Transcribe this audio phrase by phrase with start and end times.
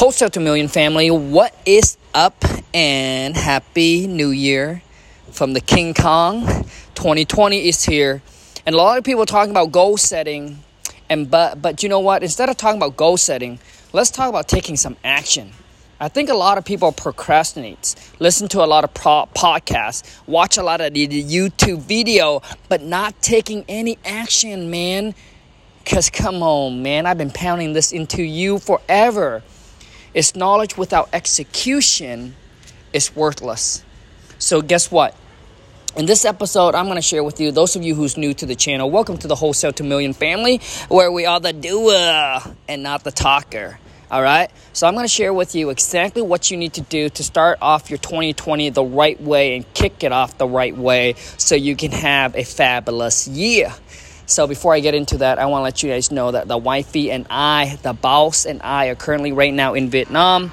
[0.00, 2.42] Wholesale to Million family, what is up?
[2.72, 4.80] And happy new year
[5.30, 6.46] from the King Kong.
[6.94, 8.22] 2020 is here.
[8.64, 10.60] And a lot of people are talking about goal setting.
[11.10, 12.22] And but but you know what?
[12.22, 13.58] Instead of talking about goal setting,
[13.92, 15.52] let's talk about taking some action.
[16.00, 20.56] I think a lot of people procrastinate, listen to a lot of pro- podcasts, watch
[20.56, 22.40] a lot of the YouTube video,
[22.70, 25.14] but not taking any action, man.
[25.84, 29.42] Cause come on, man, I've been pounding this into you forever.
[30.12, 32.34] It's knowledge without execution
[32.92, 33.84] is worthless.
[34.38, 35.14] So, guess what?
[35.96, 38.44] In this episode, I'm going to share with you, those of you who's new to
[38.44, 42.82] the channel, welcome to the Wholesale to Million family, where we are the doer and
[42.82, 43.78] not the talker.
[44.10, 44.50] All right?
[44.72, 47.58] So, I'm going to share with you exactly what you need to do to start
[47.62, 51.76] off your 2020 the right way and kick it off the right way so you
[51.76, 53.72] can have a fabulous year.
[54.30, 56.56] So before I get into that, I want to let you guys know that the
[56.56, 60.52] wifey and I, the boss and I, are currently right now in Vietnam,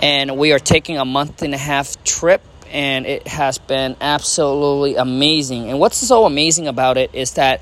[0.00, 2.40] and we are taking a month and a half trip.
[2.70, 5.68] And it has been absolutely amazing.
[5.68, 7.60] And what's so amazing about it is that,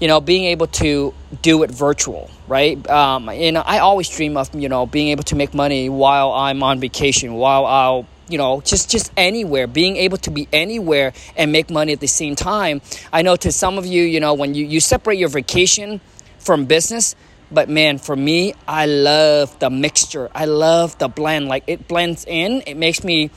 [0.00, 2.76] you know, being able to do it virtual, right?
[2.90, 6.80] Um, I always dream of, you know, being able to make money while I'm on
[6.80, 11.70] vacation, while I'll you know just just anywhere being able to be anywhere and make
[11.70, 12.80] money at the same time.
[13.12, 16.00] I know to some of you you know when you, you separate your vacation
[16.38, 17.14] from business
[17.52, 20.30] but man for me i love the mixture.
[20.34, 21.48] I love the blend.
[21.48, 22.62] Like it blends in.
[22.66, 23.30] It makes me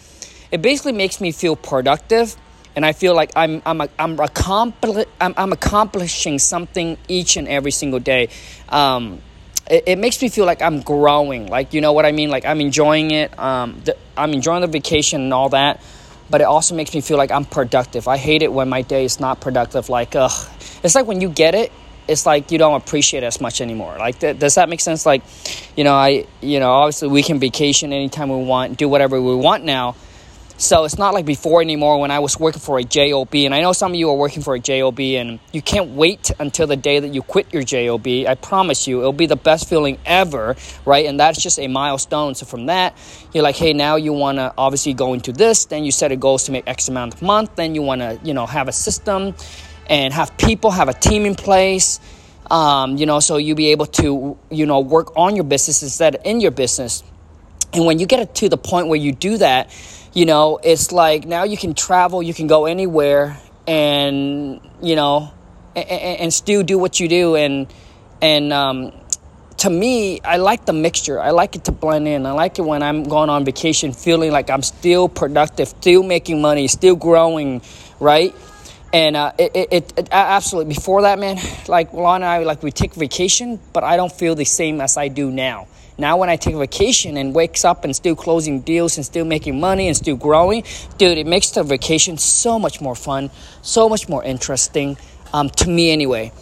[0.51, 2.35] it basically makes me feel productive
[2.75, 7.47] and I feel like I'm I'm a, I'm, accompli- I'm, I'm accomplishing something each and
[7.47, 8.29] every single day.
[8.69, 9.21] Um,
[9.69, 11.47] it, it, makes me feel like I'm growing.
[11.47, 12.29] Like you know what I mean?
[12.29, 13.37] Like I'm enjoying it.
[13.39, 13.81] Um,
[14.15, 15.81] I'm enjoying the vacation and all that.
[16.29, 18.07] But it also makes me feel like I'm productive.
[18.07, 19.89] I hate it when my day is not productive.
[19.89, 20.49] Like, ugh,
[20.83, 21.71] it's like when you get it,
[22.07, 23.95] it's like you don't appreciate it as much anymore.
[23.97, 25.05] Like, th- does that make sense?
[25.05, 25.23] Like,
[25.75, 29.35] you know, I, you know, obviously we can vacation anytime we want, do whatever we
[29.35, 29.95] want now.
[30.57, 33.35] So it's not like before anymore when I was working for a JOB.
[33.35, 36.31] And I know some of you are working for a JOB and you can't wait
[36.39, 38.07] until the day that you quit your JOB.
[38.25, 41.07] I promise you, it'll be the best feeling ever, right?
[41.07, 42.35] And that's just a milestone.
[42.35, 42.97] So from that,
[43.33, 45.65] you're like, hey, now you want to obviously go into this.
[45.65, 47.57] Then you set a goals to make X amount of month.
[47.57, 49.35] Then you want to, you know, have a system
[49.89, 51.99] and have people, have a team in place.
[52.49, 56.15] Um, you know, so you'll be able to, you know, work on your business instead
[56.15, 57.03] of in your business.
[57.75, 59.69] And when you get to the point where you do that,
[60.13, 63.37] you know, it's like now you can travel, you can go anywhere,
[63.67, 65.31] and you know,
[65.75, 67.35] and, and still do what you do.
[67.35, 67.67] And
[68.21, 68.93] and um,
[69.57, 71.19] to me, I like the mixture.
[71.19, 72.25] I like it to blend in.
[72.25, 76.41] I like it when I'm going on vacation, feeling like I'm still productive, still making
[76.41, 77.61] money, still growing,
[77.99, 78.33] right?
[78.93, 81.37] And uh, it, it, it, absolutely before that, man,
[81.67, 84.95] like Lon and I, like we take vacation, but I don't feel the same as
[84.95, 85.67] I do now.
[85.97, 89.23] Now, when I take a vacation and wakes up and still closing deals and still
[89.23, 90.63] making money and still growing,
[90.97, 94.97] dude, it makes the vacation so much more fun, so much more interesting
[95.31, 96.33] um, to me, anyway.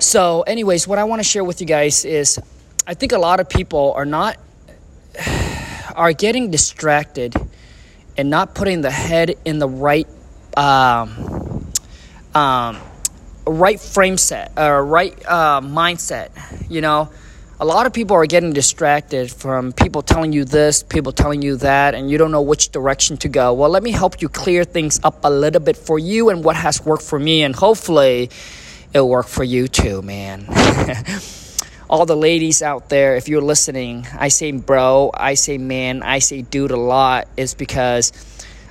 [0.00, 2.40] So, anyways, what I want to share with you guys is
[2.84, 4.38] I think a lot of people are not
[5.94, 7.36] are getting distracted
[8.16, 10.08] and not putting the head in the right
[10.56, 11.70] um,
[12.34, 12.78] um,
[13.46, 16.30] right frame set or right uh, mindset.
[16.68, 17.10] You know
[17.60, 21.56] a lot of people are getting distracted from people telling you this, people telling you
[21.56, 23.52] that, and you don't know which direction to go.
[23.54, 26.56] Well, let me help you clear things up a little bit for you and what
[26.56, 28.30] has worked for me, and hopefully
[28.92, 30.46] it'll work for you too, man.
[31.90, 36.18] All the ladies out there, if you're listening, I say bro, I say man, I
[36.18, 38.10] say dude a lot, is because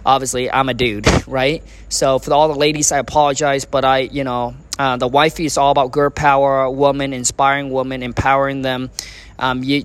[0.06, 1.64] obviously I'm a dude, right?
[1.88, 5.58] So for all the ladies, I apologize, but I, you know, uh, the wifey is
[5.58, 8.90] all about girl power, woman, inspiring women, empowering them.
[9.38, 9.84] Um, you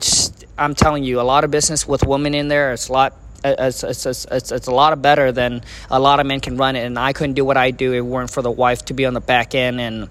[0.57, 2.73] I'm telling you, a lot of business with women in there.
[2.73, 3.15] It's a lot.
[3.45, 6.75] It's, it's, it's, it's, it's a lot better than a lot of men can run
[6.75, 6.85] it.
[6.85, 9.07] And I couldn't do what I do if it weren't for the wife to be
[9.07, 10.09] on the back end and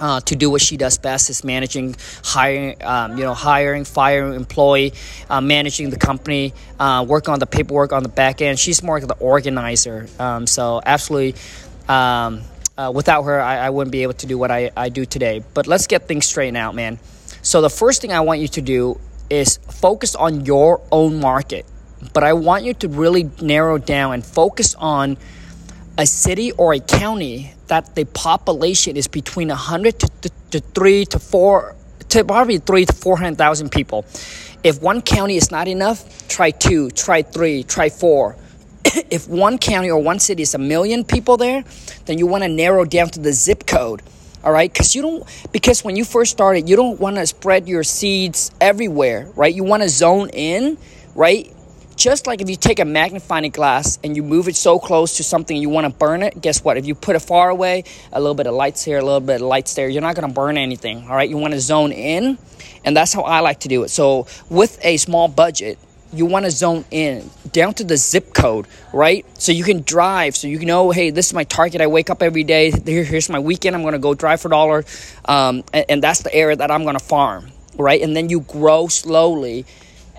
[0.00, 1.94] uh, to do what she does best is managing,
[2.24, 4.92] hiring, um, you know, hiring, firing employee,
[5.30, 8.58] uh, managing the company, uh, working on the paperwork on the back end.
[8.58, 10.08] She's more like the organizer.
[10.18, 11.40] Um, so absolutely,
[11.88, 12.42] um,
[12.76, 15.44] uh, without her, I, I, wouldn't be able to do what I, I do today.
[15.54, 16.98] But let's get things straightened out, man.
[17.42, 19.00] So the first thing I want you to do
[19.30, 21.66] is focus on your own market.
[22.12, 25.16] But I want you to really narrow down and focus on
[25.96, 31.04] a city or a county that the population is between 100 to, to, to 3
[31.06, 31.76] to 4
[32.08, 34.04] to probably 3 to 400,000 people.
[34.62, 38.36] If one county is not enough, try 2, try 3, try 4.
[39.10, 41.64] if one county or one city is a million people there,
[42.06, 44.02] then you want to narrow down to the zip code,
[44.42, 44.72] all right?
[44.72, 48.50] Because you don't because when you first started you don't want to spread your seeds
[48.60, 49.54] everywhere right?
[49.54, 50.78] You want to zone in
[51.14, 51.50] right?
[51.96, 55.24] Just like if you take a magnifying glass and you move it so close to
[55.24, 56.76] something you want to burn it guess what?
[56.76, 59.36] If you put it far away a little bit of lights here a little bit
[59.36, 61.28] of lights there you're not going to burn anything all right?
[61.28, 62.38] You want to zone in
[62.84, 63.88] and that's how i like to do it.
[63.88, 65.78] So with a small budget
[66.14, 69.24] you want to zone in down to the zip code, right?
[69.40, 71.80] So you can drive, so you know, hey, this is my target.
[71.80, 72.70] I wake up every day.
[72.70, 73.76] Here, here's my weekend.
[73.76, 74.84] I'm going to go drive for dollar,
[75.24, 78.00] um, and, and, that's the area that I'm going to farm, right?
[78.00, 79.66] And then you grow slowly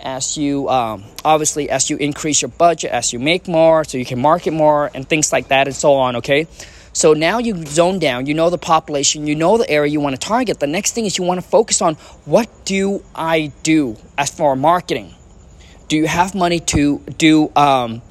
[0.04, 4.06] as you um, obviously as you increase your budget, as you make more, so you
[4.06, 6.18] can market more and things like that, and so on.
[6.18, 6.48] Okay.
[6.94, 10.16] So now you zone down, you know the population, you know the area you want
[10.16, 10.62] to target.
[10.62, 14.56] The next thing is you want to focus on what do I do as for
[14.56, 15.15] marketing?
[15.88, 18.02] Do you have money to do um,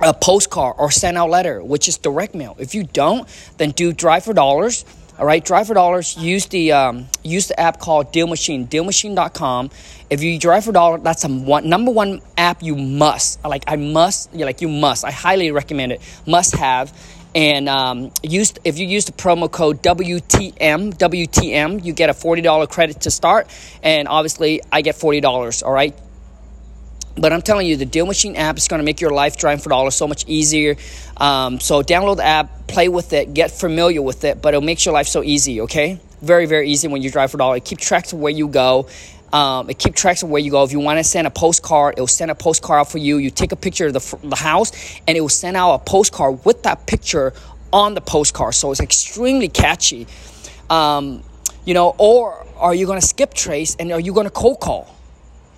[0.00, 2.56] a postcard or send out letter, which is direct mail?
[2.58, 3.28] If you don't,
[3.58, 4.84] then do drive for dollars.
[5.18, 6.16] All right, drive for dollars.
[6.16, 9.70] Use the um, use the app called Deal Machine, DealMachine.com.
[10.08, 13.44] If you drive for dollar, that's a one, number one app you must.
[13.44, 15.04] Like I must, yeah, like you must.
[15.04, 16.00] I highly recommend it.
[16.26, 16.96] Must have.
[17.34, 22.42] And um, use if you use the promo code WTM WTM, you get a forty
[22.42, 23.48] dollar credit to start,
[23.82, 25.62] and obviously I get forty dollars.
[25.62, 25.94] All right,
[27.16, 29.62] but I'm telling you, the Deal Machine app is going to make your life driving
[29.62, 30.76] for dollars so much easier.
[31.16, 34.84] Um, so download the app, play with it, get familiar with it, but it makes
[34.84, 35.60] your life so easy.
[35.62, 37.62] Okay, very very easy when you drive for dollars.
[37.64, 38.88] Keep track of where you go.
[39.32, 40.62] Um, it keep track of where you go.
[40.62, 43.16] If you want to send a postcard, it will send a postcard out for you.
[43.16, 44.72] You take a picture of the, the house,
[45.08, 47.32] and it will send out a postcard with that picture
[47.72, 48.54] on the postcard.
[48.54, 50.06] So it's extremely catchy.
[50.68, 51.22] Um,
[51.64, 54.60] you know, or are you going to skip trace and are you going to cold
[54.60, 54.94] call?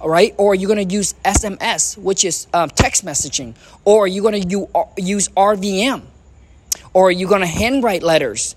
[0.01, 0.35] All right?
[0.37, 3.55] Or you're going to use SMS, which is um, text messaging,
[3.85, 6.03] or you're going to uh, use RVM,
[6.93, 8.57] or you're going to handwrite letters,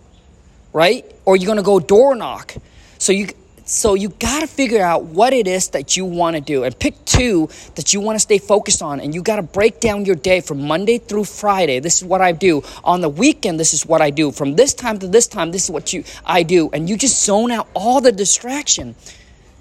[0.73, 1.05] right?
[1.25, 2.55] Or you're going to go door knock.
[2.99, 3.27] So you
[3.67, 6.77] so you got to figure out what it is that you want to do and
[6.79, 10.05] pick two that you want to stay focused on and you got to break down
[10.05, 11.81] your day from Monday through Friday.
[11.81, 12.63] This is what I do.
[12.85, 14.31] On the weekend this is what I do.
[14.31, 17.21] From this time to this time this is what you I do and you just
[17.25, 18.95] zone out all the distraction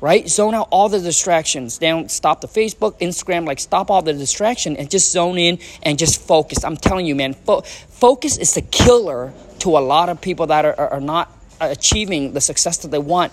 [0.00, 0.28] right?
[0.28, 1.78] Zone out all the distractions.
[1.78, 5.98] Down, stop the Facebook, Instagram, like stop all the distraction and just zone in and
[5.98, 6.64] just focus.
[6.64, 10.64] I'm telling you, man, fo- focus is the killer to a lot of people that
[10.64, 13.32] are, are not achieving the success that they want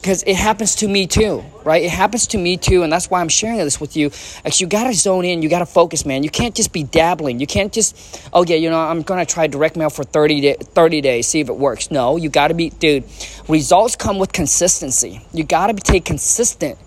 [0.00, 1.82] because it happens to me too, right?
[1.82, 4.10] It happens to me too, and that's why I'm sharing this with you.
[4.44, 6.22] Actually, you gotta zone in, you gotta focus, man.
[6.22, 7.38] You can't just be dabbling.
[7.38, 10.54] You can't just, oh yeah, you know, I'm gonna try direct mail for 30, day,
[10.54, 11.90] 30 days, see if it works.
[11.90, 13.04] No, you gotta be, dude,
[13.46, 15.20] results come with consistency.
[15.34, 16.78] You gotta be take consistent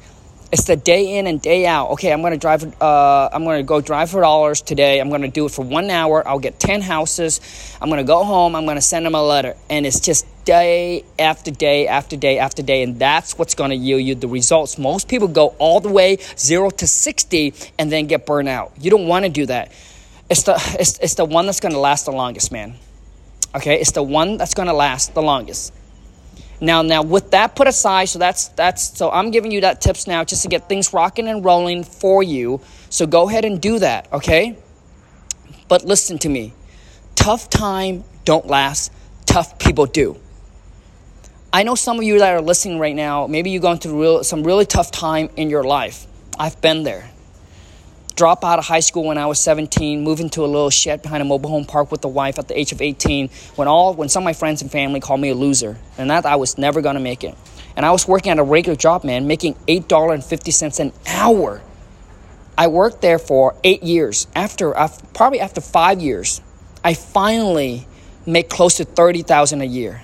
[0.54, 1.90] it's the day in and day out.
[1.94, 2.80] Okay, I'm gonna drive.
[2.80, 5.02] Uh, I'm gonna go drive for dollars today.
[5.02, 6.26] I'm gonna do it for one hour.
[6.28, 7.42] I'll get ten houses.
[7.82, 8.56] I'm gonna go home.
[8.56, 12.62] I'm gonna send them a letter, and it's just day after day after day after
[12.62, 14.78] day, and that's what's gonna yield you the results.
[14.78, 18.72] Most people go all the way zero to sixty and then get burned out.
[18.80, 19.72] You don't want to do that.
[20.30, 22.76] It's the it's, it's the one that's gonna last the longest, man.
[23.56, 25.74] Okay, it's the one that's gonna last the longest.
[26.60, 30.08] Now, now with that put aside, so that's that's so I'm giving you that tips
[30.08, 32.62] now just to get things rocking and rolling for you.
[32.90, 34.58] So go ahead and do that, okay?
[35.68, 36.54] But listen to me.
[37.16, 38.92] Tough time don't last.
[39.26, 40.18] Tough people do.
[41.56, 44.24] I know some of you that are listening right now, maybe you're going through real,
[44.24, 46.08] some really tough time in your life.
[46.38, 47.12] I've been there
[48.16, 51.22] drop out of high school when I was 17, move into a little shed behind
[51.22, 54.10] a mobile home park with the wife at the age of 18, when all when
[54.10, 56.82] some of my friends and family called me a loser, and that I was never
[56.82, 57.36] gonna make it.
[57.76, 61.62] And I was working at a regular job, man, making $8.50 an hour.
[62.56, 64.28] I worked there for eight years.
[64.36, 64.74] After
[65.14, 66.40] probably after five years,
[66.84, 67.88] I finally
[68.28, 70.02] make close to 30000 a year.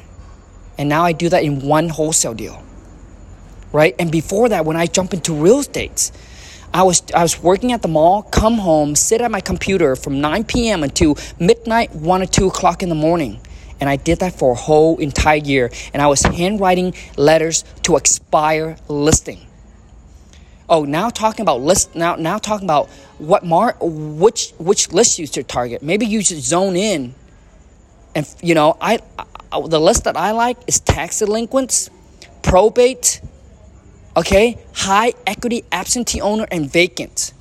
[0.79, 2.63] And now I do that in one wholesale deal.
[3.73, 3.93] Right?
[3.99, 6.09] And before that, when I jump into real estate,
[6.73, 10.21] I was I was working at the mall, come home, sit at my computer from
[10.21, 10.83] 9 p.m.
[10.83, 13.41] until midnight, one or two o'clock in the morning.
[13.81, 15.69] And I did that for a whole entire year.
[15.93, 19.45] And I was handwriting letters to expire listing.
[20.69, 25.27] Oh, now talking about list now now talking about what mar which which list you
[25.27, 25.83] should target.
[25.83, 27.15] Maybe you should zone in.
[28.15, 28.99] And you know, I
[29.51, 31.89] the list that I like is tax delinquents,
[32.41, 33.21] probate,
[34.19, 37.31] Okay, high equity, absentee owner, and vacant.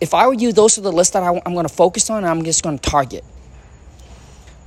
[0.00, 2.18] If I were you, those are the lists that I, am going to focus on
[2.18, 3.24] and I'm just going to target.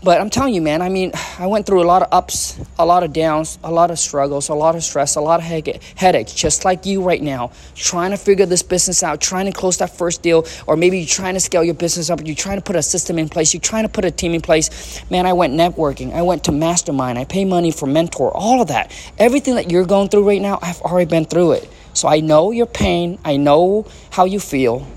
[0.04, 2.86] But I'm telling you, man, I mean, I went through a lot of ups, a
[2.86, 5.80] lot of downs, a lot of struggles, a lot of stress, a lot of he-
[5.96, 9.78] headaches, just like you right now, trying to figure this business out, trying to close
[9.78, 12.64] that first deal, or maybe you're trying to scale your business up, you're trying to
[12.64, 15.02] put a system in place, you're trying to put a team in place.
[15.10, 18.68] Man, I went networking, I went to mastermind, I pay money for mentor, all of
[18.68, 18.92] that.
[19.18, 21.70] Everything that you're going through right now, I've already been through it.
[21.94, 24.88] So I know your pain, I know how you feel.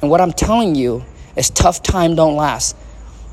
[0.00, 1.04] And what I'm telling you
[1.36, 2.74] is tough time don't last.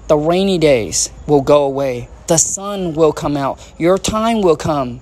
[0.07, 2.07] The rainy days will go away.
[2.27, 3.59] The sun will come out.
[3.77, 5.01] Your time will come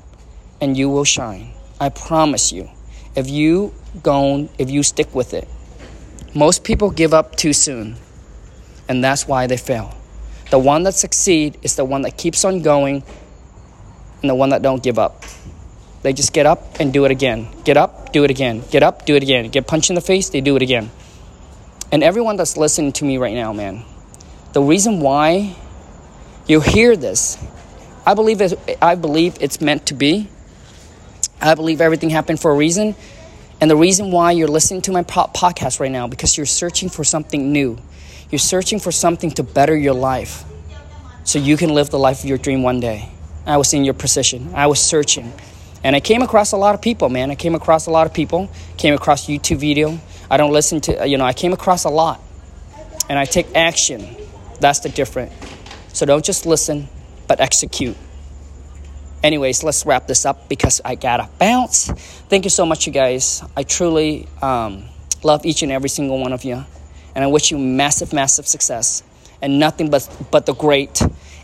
[0.59, 1.51] and you will shine.
[1.79, 2.69] I promise you.
[3.15, 5.47] If you go, if you stick with it.
[6.33, 7.97] Most people give up too soon.
[8.89, 9.95] And that's why they fail.
[10.49, 13.03] The one that succeed is the one that keeps on going
[14.21, 15.23] and the one that don't give up.
[16.01, 17.47] They just get up and do it again.
[17.63, 18.63] Get up, do it again.
[18.69, 19.49] Get up, do it again.
[19.49, 20.91] Get punched in the face, they do it again.
[21.91, 23.83] And everyone that's listening to me right now, man,
[24.55, 25.53] the reason why
[26.47, 27.37] you hear this,
[28.05, 30.29] I believe it, I believe it's meant to be.
[31.41, 32.95] I believe everything happened for a reason.
[33.59, 37.03] And the reason why you're listening to my podcast right now because you're searching for
[37.03, 37.77] something new.
[38.31, 40.45] You're searching for something to better your life
[41.25, 43.09] so you can live the life of your dream one day.
[43.45, 44.53] I was in your position.
[44.55, 45.33] I was searching.
[45.83, 47.29] And I came across a lot of people, man.
[47.29, 48.49] I came across a lot of people.
[48.77, 49.99] Came across YouTube video.
[50.31, 52.21] I don't listen to, you know, I came across a lot.
[53.09, 54.15] And I take action.
[54.59, 55.33] That's the difference.
[55.93, 56.87] So don't just listen,
[57.27, 57.95] but execute.
[59.23, 61.87] Anyways, let's wrap this up because I gotta bounce.
[62.29, 63.43] Thank you so much, you guys.
[63.55, 64.85] I truly um,
[65.23, 66.63] love each and every single one of you,
[67.15, 69.03] and I wish you massive, massive success
[69.41, 71.01] and nothing but but the great.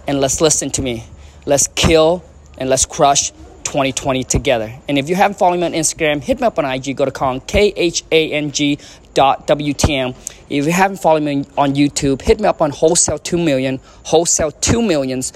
[0.08, 1.06] And let's listen to me.
[1.46, 2.24] Let's kill
[2.58, 3.32] and let's crush
[3.64, 4.74] 2020 together.
[4.90, 6.98] And if you haven't followed me on Instagram, hit me up on IG.
[6.98, 8.78] Go to Khang K H A N G
[9.14, 10.16] WTM.
[10.50, 14.52] If you haven't followed me on YouTube, hit me up on Wholesale 2 Million, Wholesale
[14.52, 15.34] 2 Millions.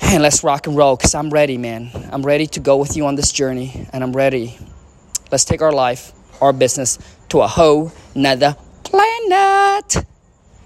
[0.00, 1.90] And let's rock and roll because I'm ready, man.
[2.12, 4.56] I'm ready to go with you on this journey, and I'm ready.
[5.30, 6.98] Let's take our life, our business
[7.30, 10.04] to a whole nother planet.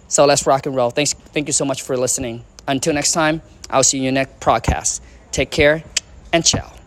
[0.08, 0.90] So let's rock and roll.
[0.90, 2.44] Thanks, thank you so much for listening.
[2.68, 5.00] Until next time, I'll see you in next podcast.
[5.30, 5.82] Take care
[6.32, 6.81] and ciao.